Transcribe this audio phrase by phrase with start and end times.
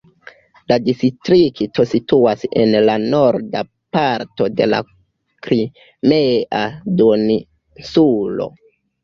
[0.69, 3.61] La distrikto situas en la norda
[3.99, 4.81] parto de la
[5.49, 6.65] Krimea
[7.05, 8.51] duoninsulo.